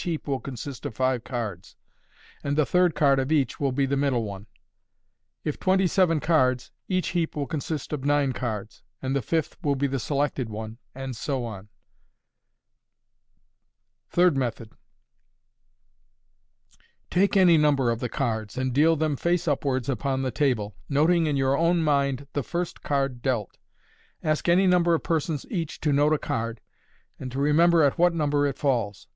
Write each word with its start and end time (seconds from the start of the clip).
heap 0.00 0.28
will 0.28 0.40
consist 0.40 0.84
of 0.84 0.94
five 0.94 1.24
cards, 1.24 1.74
and 2.44 2.54
the 2.54 2.66
third 2.66 2.94
card 2.94 3.18
of 3.18 3.32
each 3.32 3.58
will 3.58 3.72
be 3.72 3.86
the 3.86 3.96
middle 3.96 4.24
one; 4.24 4.46
if 5.42 5.58
twenty 5.58 5.86
seven 5.86 6.20
cards, 6.20 6.70
each 6.86 7.08
heap 7.16 7.34
will 7.34 7.46
consist 7.46 7.94
of 7.94 8.04
nine 8.04 8.34
cards, 8.34 8.82
and 9.00 9.16
the 9.16 9.22
fifth 9.22 9.56
will 9.62 9.74
be 9.74 9.86
the 9.86 9.98
selected 9.98 10.50
one, 10.50 10.76
and 10.94 11.16
so 11.16 11.46
on. 11.46 11.70
Third 14.10 14.36
Method.— 14.36 14.70
Take 17.10 17.34
any 17.34 17.56
number 17.56 17.90
of 17.90 18.00
the 18.00 18.10
cards, 18.10 18.58
and 18.58 18.74
deal 18.74 18.96
them 18.96 19.16
face 19.16 19.48
upwards 19.48 19.88
upon 19.88 20.20
the 20.20 20.30
table, 20.30 20.76
noting 20.90 21.24
in 21.24 21.38
your 21.38 21.56
own 21.56 21.82
mind 21.82 22.26
the 22.34 22.42
first 22.42 22.82
card 22.82 23.22
dealt. 23.22 23.56
Ask 24.22 24.46
any 24.46 24.66
number 24.66 24.92
of 24.92 25.02
persons 25.02 25.46
each 25.48 25.80
to 25.80 25.90
note 25.90 26.12
a 26.12 26.18
card, 26.18 26.60
and 27.18 27.32
to 27.32 27.38
remember 27.38 27.82
at 27.82 27.96
what 27.96 28.12
number 28.12 28.46
it 28.46 28.58
falls. 28.58 29.08